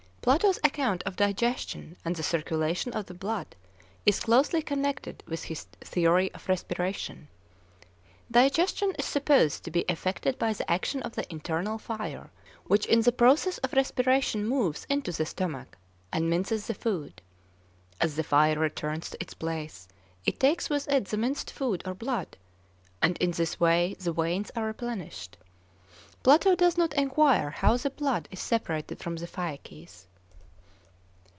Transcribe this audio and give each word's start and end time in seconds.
Plato's 0.23 0.59
account 0.63 1.01
of 1.07 1.15
digestion 1.15 1.97
and 2.05 2.15
the 2.15 2.21
circulation 2.21 2.93
of 2.93 3.07
the 3.07 3.13
blood 3.15 3.55
is 4.05 4.19
closely 4.19 4.61
connected 4.61 5.23
with 5.27 5.45
his 5.45 5.63
theory 5.83 6.31
of 6.33 6.47
respiration. 6.47 7.27
Digestion 8.29 8.93
is 8.99 9.05
supposed 9.05 9.63
to 9.63 9.71
be 9.71 9.79
effected 9.89 10.37
by 10.37 10.53
the 10.53 10.71
action 10.71 11.01
of 11.01 11.15
the 11.15 11.25
internal 11.33 11.79
fire, 11.79 12.29
which 12.65 12.85
in 12.85 13.01
the 13.01 13.11
process 13.11 13.57
of 13.65 13.73
respiration 13.73 14.45
moves 14.47 14.85
into 14.91 15.11
the 15.11 15.25
stomach 15.25 15.75
and 16.13 16.29
minces 16.29 16.67
the 16.67 16.75
food. 16.75 17.23
As 17.99 18.15
the 18.15 18.23
fire 18.23 18.59
returns 18.59 19.09
to 19.09 19.17
its 19.19 19.33
place, 19.33 19.87
it 20.23 20.39
takes 20.39 20.69
with 20.69 20.87
it 20.87 21.05
the 21.05 21.17
minced 21.17 21.49
food 21.49 21.81
or 21.83 21.95
blood; 21.95 22.37
and 23.01 23.17
in 23.17 23.31
this 23.31 23.59
way 23.59 23.95
the 23.97 24.13
veins 24.13 24.51
are 24.55 24.67
replenished. 24.67 25.37
Plato 26.21 26.53
does 26.53 26.77
not 26.77 26.93
enquire 26.93 27.49
how 27.49 27.75
the 27.75 27.89
blood 27.89 28.27
is 28.29 28.39
separated 28.39 28.99
from 28.99 29.15
the 29.15 29.25
faeces. 29.25 30.05